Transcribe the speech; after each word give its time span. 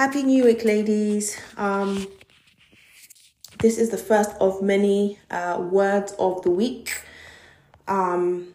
Happy 0.00 0.22
New 0.22 0.44
Week, 0.44 0.64
ladies. 0.64 1.38
Um, 1.58 2.08
this 3.58 3.76
is 3.76 3.90
the 3.90 3.98
first 3.98 4.30
of 4.40 4.62
many 4.62 5.18
uh, 5.30 5.58
words 5.60 6.14
of 6.18 6.40
the 6.40 6.50
week. 6.50 7.02
Um, 7.86 8.54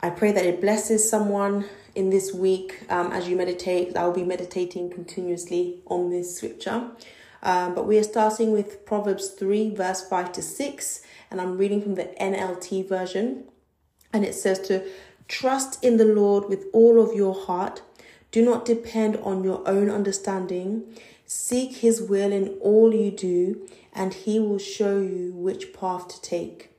I 0.00 0.08
pray 0.08 0.32
that 0.32 0.46
it 0.46 0.62
blesses 0.62 1.06
someone 1.06 1.66
in 1.94 2.08
this 2.08 2.32
week 2.32 2.82
um, 2.88 3.12
as 3.12 3.28
you 3.28 3.36
meditate. 3.36 3.94
I 3.94 4.06
will 4.06 4.14
be 4.14 4.24
meditating 4.24 4.88
continuously 4.88 5.82
on 5.84 6.08
this 6.08 6.36
scripture. 6.36 6.92
Um, 7.42 7.74
but 7.74 7.86
we 7.86 7.98
are 7.98 8.02
starting 8.02 8.50
with 8.50 8.86
Proverbs 8.86 9.28
3, 9.28 9.74
verse 9.74 10.08
5 10.08 10.32
to 10.32 10.40
6, 10.40 11.02
and 11.30 11.42
I'm 11.42 11.58
reading 11.58 11.82
from 11.82 11.94
the 11.94 12.04
NLT 12.18 12.88
version. 12.88 13.44
And 14.14 14.24
it 14.24 14.34
says 14.34 14.60
to 14.60 14.82
trust 15.28 15.84
in 15.84 15.98
the 15.98 16.06
Lord 16.06 16.48
with 16.48 16.68
all 16.72 17.02
of 17.02 17.14
your 17.14 17.34
heart. 17.34 17.82
Do 18.30 18.44
not 18.44 18.64
depend 18.64 19.16
on 19.16 19.42
your 19.42 19.66
own 19.66 19.90
understanding. 19.90 20.84
Seek 21.26 21.78
his 21.78 22.02
will 22.02 22.32
in 22.32 22.58
all 22.60 22.94
you 22.94 23.10
do, 23.10 23.68
and 23.92 24.12
he 24.14 24.38
will 24.38 24.58
show 24.58 25.00
you 25.00 25.32
which 25.34 25.72
path 25.72 26.08
to 26.08 26.20
take. 26.20 26.70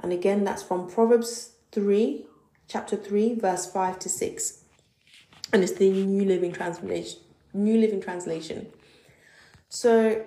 And 0.00 0.12
again, 0.12 0.44
that's 0.44 0.62
from 0.62 0.88
Proverbs 0.88 1.52
3, 1.72 2.26
chapter 2.68 2.96
3, 2.96 3.34
verse 3.34 3.70
5 3.70 3.98
to 4.00 4.08
6. 4.08 4.64
And 5.52 5.62
it's 5.62 5.72
the 5.72 5.90
New 5.90 6.24
Living 6.24 6.52
Translation. 6.52 7.20
New 7.54 7.78
Living 7.78 8.00
Translation. 8.00 8.66
So 9.68 10.24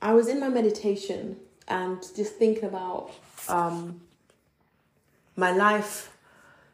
I 0.00 0.14
was 0.14 0.28
in 0.28 0.40
my 0.40 0.48
meditation 0.48 1.36
and 1.68 2.02
just 2.16 2.36
thinking 2.36 2.64
about 2.64 3.12
um, 3.48 4.00
my 5.36 5.52
life, 5.52 6.11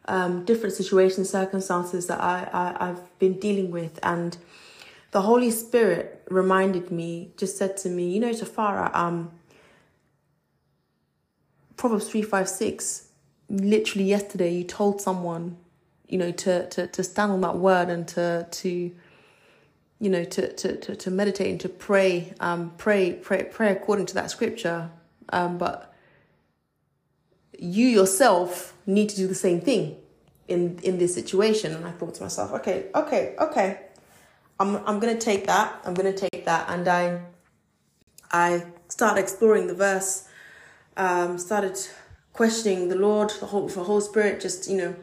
um, 0.08 0.44
different 0.44 0.74
situations, 0.74 1.30
circumstances 1.30 2.06
that 2.06 2.20
I, 2.20 2.48
I, 2.52 2.88
I've 2.88 3.18
been 3.18 3.38
dealing 3.38 3.70
with. 3.70 4.00
And 4.02 4.36
the 5.10 5.22
Holy 5.22 5.50
Spirit 5.50 6.22
reminded 6.30 6.90
me, 6.90 7.32
just 7.36 7.56
said 7.56 7.76
to 7.78 7.88
me, 7.88 8.10
you 8.10 8.20
know, 8.20 8.30
Tafara, 8.30 8.94
um, 8.94 9.30
Proverbs 11.76 12.08
3, 12.08 12.22
5, 12.22 12.48
6, 12.48 13.08
literally 13.50 14.04
yesterday 14.04 14.52
you 14.52 14.64
told 14.64 15.00
someone, 15.00 15.56
you 16.08 16.18
know, 16.18 16.32
to, 16.32 16.68
to, 16.70 16.86
to 16.88 17.04
stand 17.04 17.30
on 17.30 17.40
that 17.42 17.56
word 17.56 17.88
and 17.88 18.08
to, 18.08 18.48
to, 18.50 18.68
you 20.00 20.10
know, 20.10 20.24
to, 20.24 20.52
to, 20.54 20.76
to, 20.76 20.96
to 20.96 21.10
meditate 21.10 21.50
and 21.50 21.60
to 21.60 21.68
pray, 21.68 22.32
um, 22.40 22.72
pray, 22.78 23.12
pray, 23.12 23.44
pray 23.44 23.70
according 23.70 24.06
to 24.06 24.14
that 24.14 24.30
scripture. 24.30 24.90
Um, 25.30 25.58
but 25.58 25.94
you 27.74 27.86
yourself 27.86 28.74
need 28.86 29.08
to 29.10 29.16
do 29.16 29.26
the 29.26 29.34
same 29.34 29.60
thing 29.60 29.96
in, 30.46 30.78
in 30.82 30.98
this 30.98 31.14
situation. 31.14 31.74
And 31.74 31.84
I 31.86 31.90
thought 31.90 32.14
to 32.14 32.22
myself, 32.22 32.52
okay, 32.52 32.86
okay, 32.94 33.34
okay. 33.38 33.80
I'm, 34.60 34.76
I'm 34.86 34.98
going 34.98 35.16
to 35.16 35.20
take 35.20 35.46
that. 35.46 35.80
I'm 35.84 35.94
going 35.94 36.12
to 36.12 36.28
take 36.28 36.44
that. 36.46 36.68
And 36.68 36.88
I, 36.88 37.20
I 38.30 38.64
started 38.88 39.20
exploring 39.20 39.66
the 39.66 39.74
verse 39.74 40.28
um, 40.98 41.38
started 41.38 41.78
questioning 42.32 42.88
the 42.88 42.96
Lord, 42.96 43.30
the 43.40 43.46
whole, 43.46 43.68
the 43.68 43.84
whole 43.84 44.00
Spirit, 44.00 44.40
just, 44.40 44.68
you 44.68 44.76
know, 44.76 44.96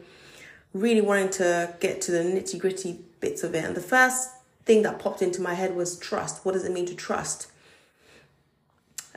really 0.73 1.01
wanting 1.01 1.29
to 1.29 1.73
get 1.79 2.01
to 2.01 2.11
the 2.11 2.19
nitty 2.19 2.59
gritty 2.59 2.99
bits 3.21 3.43
of 3.43 3.55
it. 3.55 3.63
And 3.63 3.75
the 3.75 3.81
first 3.81 4.29
thing 4.65 4.83
that 4.83 4.99
popped 4.99 5.21
into 5.21 5.41
my 5.41 5.53
head 5.53 5.75
was 5.75 5.97
trust. 5.97 6.45
What 6.45 6.51
does 6.51 6.65
it 6.65 6.71
mean 6.71 6.85
to 6.87 6.95
trust? 6.95 7.47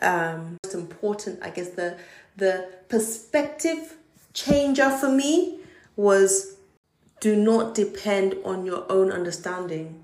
Um, 0.00 0.58
most 0.64 0.74
important, 0.74 1.40
I 1.42 1.50
guess, 1.50 1.70
the 1.70 1.98
the 2.38 2.68
perspective 2.88 3.96
changer 4.32 4.90
for 4.90 5.10
me 5.10 5.58
was 5.96 6.56
do 7.20 7.34
not 7.34 7.74
depend 7.74 8.36
on 8.44 8.64
your 8.64 8.90
own 8.90 9.10
understanding. 9.10 10.02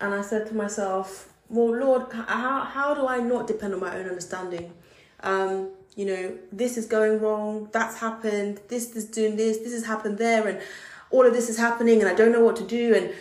And 0.00 0.14
I 0.14 0.22
said 0.22 0.46
to 0.48 0.54
myself, 0.54 1.32
well, 1.50 1.76
Lord, 1.76 2.10
how, 2.12 2.62
how 2.62 2.94
do 2.94 3.06
I 3.06 3.18
not 3.18 3.46
depend 3.46 3.74
on 3.74 3.80
my 3.80 3.94
own 3.94 4.08
understanding? 4.08 4.72
Um, 5.22 5.68
you 5.96 6.06
know, 6.06 6.38
this 6.50 6.78
is 6.78 6.86
going 6.86 7.20
wrong, 7.20 7.68
that's 7.72 7.98
happened, 7.98 8.60
this 8.68 8.96
is 8.96 9.04
doing 9.04 9.36
this, 9.36 9.58
this 9.58 9.72
has 9.72 9.84
happened 9.84 10.16
there, 10.16 10.48
and 10.48 10.60
all 11.10 11.26
of 11.26 11.34
this 11.34 11.50
is 11.50 11.58
happening, 11.58 12.00
and 12.00 12.08
I 12.08 12.14
don't 12.14 12.32
know 12.32 12.42
what 12.42 12.56
to 12.56 12.66
do. 12.66 12.94
And 12.94 13.12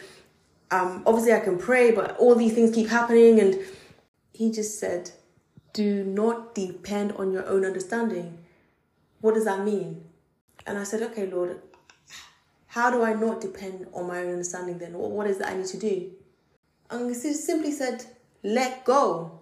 um, 0.72 1.04
obviously, 1.06 1.34
I 1.34 1.42
can 1.42 1.58
pray, 1.58 1.92
but 1.92 2.16
all 2.18 2.36
these 2.36 2.54
things 2.54 2.74
keep 2.74 2.88
happening. 2.88 3.40
And 3.42 3.60
he 4.32 4.52
just 4.52 4.80
said, 4.80 5.12
Do 5.74 6.04
not 6.04 6.56
depend 6.56 7.14
on 7.14 7.32
your 7.32 7.46
own 7.48 7.66
understanding. 7.66 8.40
What 9.22 9.36
does 9.36 9.46
that 9.46 9.64
mean? 9.64 10.04
And 10.66 10.78
I 10.78 10.84
said, 10.84 11.02
Okay, 11.04 11.26
Lord, 11.28 11.62
how 12.68 12.92
do 12.92 13.04
I 13.04 13.14
not 13.14 13.42
depend 13.42 13.88
on 13.94 14.08
my 14.08 14.22
own 14.22 14.32
understanding 14.32 14.78
then? 14.78 14.94
What 14.94 15.28
is 15.28 15.38
that 15.40 15.50
I 15.50 15.58
need 15.58 15.68
to 15.68 15.78
do? 15.78 16.12
And 16.90 17.10
he 17.10 17.34
simply 17.34 17.72
said, 17.72 18.06
Let 18.44 18.86
go. 18.86 19.40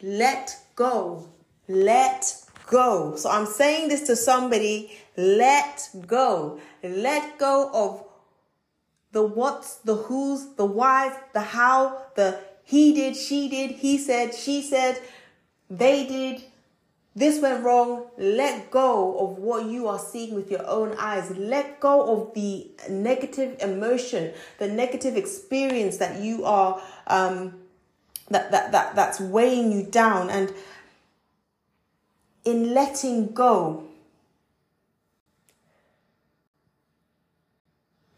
Let 0.00 0.56
go. 0.74 1.28
Let 1.66 2.34
go. 2.66 3.16
So 3.16 3.30
I'm 3.30 3.46
saying 3.46 3.88
this 3.88 4.02
to 4.06 4.16
somebody 4.16 4.98
let 5.16 5.88
go. 6.06 6.60
Let 6.82 7.38
go 7.38 7.70
of 7.72 8.04
the 9.12 9.22
what's, 9.22 9.76
the 9.76 9.96
who's, 9.96 10.54
the 10.56 10.64
why's, 10.64 11.16
the 11.32 11.40
how, 11.40 12.02
the 12.14 12.38
he 12.62 12.92
did, 12.92 13.16
she 13.16 13.48
did, 13.48 13.72
he 13.72 13.98
said, 13.98 14.34
she 14.34 14.62
said, 14.62 15.00
they 15.70 16.06
did, 16.06 16.42
this 17.14 17.42
went 17.42 17.64
wrong. 17.64 18.06
Let 18.16 18.70
go 18.70 19.18
of 19.18 19.38
what 19.38 19.66
you 19.66 19.88
are 19.88 19.98
seeing 19.98 20.34
with 20.34 20.50
your 20.50 20.64
own 20.66 20.94
eyes. 20.98 21.30
Let 21.36 21.80
go 21.80 22.16
of 22.16 22.34
the 22.34 22.68
negative 22.88 23.56
emotion, 23.60 24.32
the 24.58 24.68
negative 24.68 25.16
experience 25.16 25.96
that 25.96 26.20
you 26.20 26.44
are 26.44 26.80
um, 27.08 27.54
that 28.30 28.50
that 28.52 28.72
that 28.72 28.94
that's 28.94 29.20
weighing 29.20 29.72
you 29.72 29.82
down 29.82 30.30
and 30.30 30.52
in 32.44 32.72
letting 32.72 33.32
go. 33.32 33.84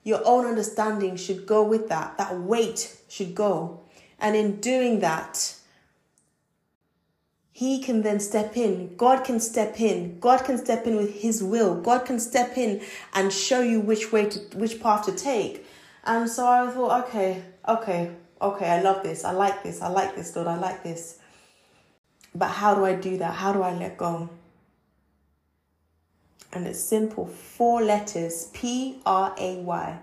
Your 0.03 0.21
own 0.25 0.47
understanding 0.47 1.17
should 1.17 1.47
go 1.47 1.62
with 1.62 1.88
that. 1.88 2.19
That 2.19 2.38
weight 2.38 2.97
should 3.09 3.34
go. 3.34 3.81
And 4.19 4.34
in 4.34 4.61
doing 4.61 5.00
that, 5.00 5.55
he 7.53 7.83
can 7.83 8.03
then 8.03 8.21
step 8.21 8.56
in. 8.56 8.97
God 8.97 9.25
can 9.25 9.41
step 9.41 9.81
in. 9.81 10.19
God 10.21 10.44
can 10.44 10.56
step 10.56 10.87
in 10.87 10.97
with 10.97 11.15
his 11.15 11.43
will. 11.43 11.81
God 11.81 12.06
can 12.06 12.21
step 12.21 12.56
in 12.56 12.81
and 13.12 13.33
show 13.33 13.61
you 13.61 13.81
which 13.81 14.12
way 14.12 14.28
to 14.28 14.38
which 14.56 14.81
path 14.81 15.05
to 15.06 15.12
take. 15.12 15.66
And 16.05 16.28
so 16.31 16.47
I 16.47 16.71
thought, 16.71 17.05
okay, 17.09 17.43
okay, 17.69 18.12
okay, 18.41 18.66
I 18.66 18.81
love 18.81 19.03
this. 19.03 19.25
I 19.25 19.33
like 19.33 19.62
this. 19.62 19.83
I 19.83 19.88
like 19.88 20.15
this, 20.15 20.34
Lord. 20.34 20.49
I 20.49 20.56
like 20.56 20.83
this. 20.83 21.19
But 22.34 22.49
how 22.49 22.75
do 22.75 22.84
I 22.84 22.94
do 22.94 23.19
that? 23.19 23.34
How 23.34 23.53
do 23.53 23.62
I 23.62 23.75
let 23.75 23.99
go? 23.99 24.31
And 26.53 26.67
it's 26.67 26.81
simple 26.81 27.27
four 27.27 27.82
letters 27.82 28.50
P 28.53 29.00
R 29.05 29.34
A 29.38 29.56
Y. 29.56 29.99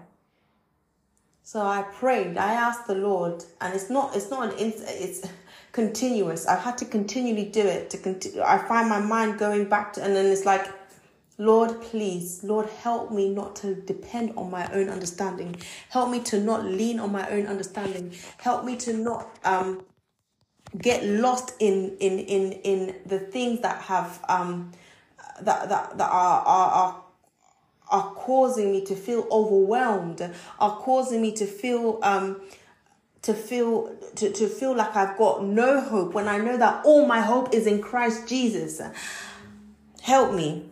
So 1.44 1.62
I 1.62 1.84
prayed, 1.84 2.38
I 2.38 2.53
asked 2.53 2.88
the 2.88 2.96
Lord, 2.96 3.44
and 3.62 3.74
it's 3.74 3.90
not 3.90 4.16
it's 4.16 4.29
not 4.29 4.52
an 4.52 4.59
it's 4.59 5.28
continuous. 5.77 6.47
I've 6.47 6.61
had 6.61 6.75
to 6.79 6.85
continually 6.85 7.45
do 7.45 7.61
it 7.61 7.91
to 7.91 7.99
continue. 7.99 8.41
I 8.41 8.57
find 8.57 8.89
my 8.89 8.99
mind 8.99 9.38
going 9.38 9.65
back 9.69 9.93
to, 9.93 10.03
and 10.03 10.15
then 10.15 10.25
it's 10.25 10.43
like, 10.43 10.65
Lord, 11.38 11.79
please, 11.83 12.43
Lord, 12.43 12.67
help 12.67 13.11
me 13.11 13.29
not 13.29 13.55
to 13.57 13.75
depend 13.75 14.33
on 14.37 14.49
my 14.49 14.67
own 14.73 14.89
understanding. 14.89 15.55
Help 15.89 16.09
me 16.09 16.19
to 16.31 16.41
not 16.41 16.66
lean 16.66 16.99
on 16.99 17.11
my 17.11 17.29
own 17.29 17.45
understanding. 17.45 18.11
Help 18.39 18.66
me 18.66 18.75
to 18.77 18.91
not 18.93 19.29
um 19.43 19.85
get 20.79 21.05
lost 21.05 21.53
in 21.59 21.95
in 21.99 22.17
in 22.37 22.53
in 22.71 22.95
the 23.05 23.19
things 23.19 23.61
that 23.61 23.79
have 23.83 24.19
um 24.29 24.71
that 25.41 25.69
that 25.69 25.95
that 25.95 26.09
are 26.09 26.41
are, 26.41 26.71
are 26.71 27.03
are 27.89 28.13
causing 28.16 28.71
me 28.71 28.83
to 28.83 28.95
feel 28.95 29.27
overwhelmed 29.31 30.21
are 30.59 30.75
causing 30.77 31.21
me 31.21 31.31
to 31.31 31.45
feel 31.45 31.99
um 32.01 32.41
to 33.28 33.34
feel 33.34 33.94
to, 34.16 34.32
to 34.32 34.47
feel 34.47 34.74
like 34.74 34.96
I've 34.96 35.18
got 35.18 35.44
no 35.44 35.82
hope 35.82 36.14
when 36.14 36.29
I 36.29 36.38
know 36.38 36.56
that 36.56 36.85
all 36.85 37.06
my 37.06 37.20
hope 37.20 37.53
is 37.53 37.68
in 37.68 37.82
Christ 37.82 38.26
Jesus. 38.26 38.82
Help 40.02 40.34
me. 40.34 40.70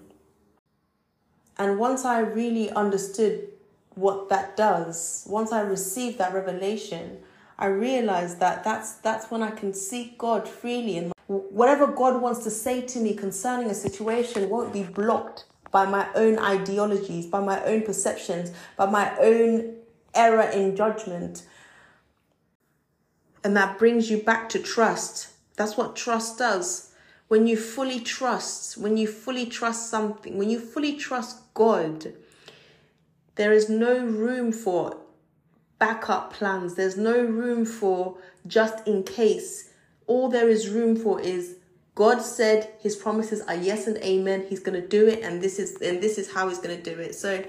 And 1.58 1.78
once 1.78 2.06
I 2.06 2.20
really 2.20 2.70
understood 2.72 3.50
what 3.96 4.30
that 4.30 4.56
does, 4.56 5.26
once 5.28 5.52
I 5.52 5.60
received 5.64 6.18
that 6.20 6.34
revelation, 6.34 7.18
I 7.60 7.66
realized 7.66 8.40
that 8.40 8.64
that's 8.64 8.94
that's 8.94 9.30
when 9.30 9.44
I 9.44 9.52
can 9.52 9.74
seek 9.74 10.18
God 10.18 10.48
freely 10.48 10.98
and 10.98 11.12
whatever 11.28 11.88
God 11.88 12.22
wants 12.22 12.46
to 12.46 12.50
say 12.50 12.84
to 12.84 13.00
me 13.00 13.16
concerning 13.16 13.70
a 13.70 13.74
situation 13.74 14.48
won't 14.50 14.72
be 14.72 14.84
blocked 14.84 15.44
by 15.72 15.86
my 15.86 16.08
own 16.16 16.40
ideologies, 16.40 17.26
by 17.26 17.42
my 17.42 17.62
own 17.66 17.82
perceptions, 17.82 18.54
by 18.78 18.86
my 18.86 19.14
own 19.20 19.76
error 20.14 20.50
in 20.52 20.74
judgment. 20.78 21.44
And 23.46 23.56
that 23.56 23.78
brings 23.78 24.10
you 24.10 24.18
back 24.18 24.50
to 24.50 24.60
trust. 24.60 25.28
That's 25.56 25.78
what 25.78 25.96
trust 25.96 26.40
does. 26.40 26.92
When 27.28 27.46
you 27.46 27.56
fully 27.56 28.00
trust, 28.00 28.76
when 28.76 28.98
you 28.98 29.06
fully 29.06 29.46
trust 29.46 29.92
something, 29.92 30.36
when 30.36 30.50
you 30.50 30.60
fully 30.60 30.98
trust 30.98 31.54
God, 31.54 32.12
there 33.36 33.54
is 33.54 33.70
no 33.70 34.00
room 34.04 34.52
for 34.52 34.98
backup 35.78 36.34
plans. 36.34 36.74
There's 36.74 36.98
no 36.98 37.22
room 37.22 37.68
for 37.68 38.18
just 38.48 38.88
in 38.88 39.04
case. 39.04 39.70
All 40.08 40.28
there 40.28 40.50
is 40.50 40.68
room 40.68 40.96
for 40.96 41.22
is 41.22 41.58
God 41.94 42.24
said 42.24 42.74
his 42.80 42.96
promises 42.96 43.42
are 43.42 43.56
yes 43.56 43.86
and 43.86 43.98
amen. 43.98 44.48
He's 44.50 44.60
going 44.60 44.82
to 44.82 44.88
do 44.88 45.08
it 45.08 45.22
and 45.22 45.40
this 45.40 45.60
is 45.60 45.80
and 45.82 46.02
this 46.02 46.18
is 46.18 46.34
how 46.34 46.50
he's 46.50 46.58
going 46.58 46.82
to 46.82 46.96
do 46.96 47.00
it. 47.00 47.14
So 47.14 47.46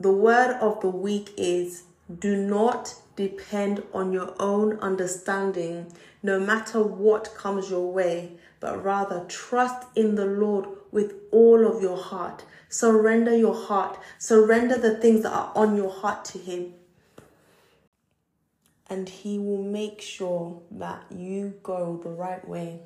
the 0.00 0.10
word 0.10 0.56
of 0.58 0.80
the 0.80 0.88
week 0.88 1.34
is 1.36 1.82
do 2.18 2.36
not 2.36 2.94
depend 3.16 3.82
on 3.92 4.12
your 4.12 4.34
own 4.40 4.78
understanding 4.80 5.92
no 6.22 6.38
matter 6.38 6.82
what 6.82 7.34
comes 7.34 7.70
your 7.70 7.92
way, 7.92 8.32
but 8.60 8.82
rather 8.84 9.24
trust 9.28 9.86
in 9.96 10.14
the 10.14 10.26
Lord 10.26 10.66
with 10.90 11.14
all 11.30 11.66
of 11.66 11.82
your 11.82 11.96
heart. 11.96 12.44
Surrender 12.68 13.36
your 13.36 13.54
heart. 13.54 13.98
Surrender 14.18 14.78
the 14.78 14.96
things 14.96 15.22
that 15.22 15.32
are 15.32 15.52
on 15.54 15.76
your 15.76 15.90
heart 15.90 16.24
to 16.26 16.38
Him. 16.38 16.74
And 18.88 19.08
He 19.08 19.38
will 19.38 19.62
make 19.62 20.00
sure 20.00 20.62
that 20.70 21.04
you 21.10 21.54
go 21.62 22.00
the 22.02 22.10
right 22.10 22.46
way. 22.46 22.80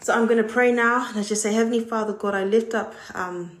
So 0.00 0.14
I'm 0.14 0.26
going 0.26 0.42
to 0.42 0.48
pray 0.48 0.72
now. 0.72 1.10
Let's 1.14 1.28
just 1.28 1.42
say, 1.42 1.52
Heavenly 1.52 1.84
Father, 1.84 2.12
God, 2.12 2.34
I 2.34 2.44
lift 2.44 2.74
up 2.74 2.94
um, 3.14 3.58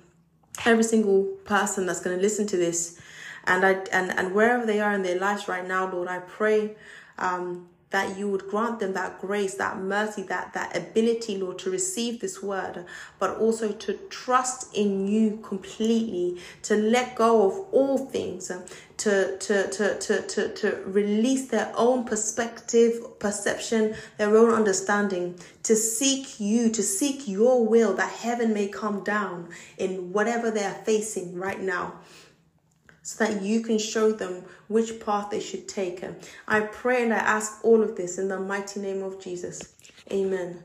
every 0.64 0.84
single 0.84 1.24
person 1.44 1.86
that's 1.86 2.00
going 2.00 2.16
to 2.16 2.22
listen 2.22 2.46
to 2.46 2.56
this. 2.56 2.98
And 3.44 3.64
I 3.64 3.72
and, 3.92 4.10
and 4.18 4.34
wherever 4.34 4.66
they 4.66 4.80
are 4.80 4.92
in 4.92 5.02
their 5.02 5.18
lives 5.18 5.48
right 5.48 5.66
now, 5.66 5.90
Lord, 5.90 6.08
I 6.08 6.18
pray 6.18 6.76
um, 7.18 7.68
that 7.90 8.16
you 8.16 8.28
would 8.28 8.48
grant 8.48 8.78
them 8.78 8.92
that 8.92 9.20
grace, 9.20 9.54
that 9.54 9.78
mercy, 9.78 10.22
that, 10.22 10.52
that 10.54 10.76
ability, 10.76 11.36
Lord, 11.36 11.58
to 11.60 11.70
receive 11.70 12.20
this 12.20 12.40
word, 12.40 12.84
but 13.18 13.36
also 13.36 13.72
to 13.72 13.94
trust 14.08 14.74
in 14.76 15.08
you 15.08 15.40
completely, 15.42 16.40
to 16.62 16.76
let 16.76 17.16
go 17.16 17.48
of 17.48 17.66
all 17.72 17.98
things, 17.98 18.50
um, 18.50 18.62
to, 18.98 19.36
to, 19.38 19.68
to, 19.70 19.98
to, 19.98 20.22
to, 20.22 20.54
to 20.54 20.82
release 20.86 21.48
their 21.48 21.72
own 21.74 22.04
perspective, 22.04 23.18
perception, 23.18 23.96
their 24.18 24.36
own 24.36 24.50
understanding, 24.50 25.36
to 25.64 25.74
seek 25.74 26.38
you, 26.38 26.70
to 26.70 26.84
seek 26.84 27.26
your 27.26 27.66
will, 27.66 27.94
that 27.94 28.12
heaven 28.12 28.54
may 28.54 28.68
come 28.68 29.02
down 29.02 29.48
in 29.78 30.12
whatever 30.12 30.50
they 30.50 30.64
are 30.64 30.74
facing 30.84 31.34
right 31.34 31.60
now 31.60 31.94
so 33.02 33.24
that 33.24 33.42
you 33.42 33.62
can 33.62 33.78
show 33.78 34.12
them 34.12 34.44
which 34.68 35.00
path 35.00 35.30
they 35.30 35.40
should 35.40 35.68
take. 35.68 36.04
I 36.46 36.60
pray 36.60 37.02
and 37.02 37.12
I 37.12 37.18
ask 37.18 37.64
all 37.64 37.82
of 37.82 37.96
this 37.96 38.18
in 38.18 38.28
the 38.28 38.38
mighty 38.38 38.80
name 38.80 39.02
of 39.02 39.20
Jesus. 39.20 39.74
Amen. 40.12 40.62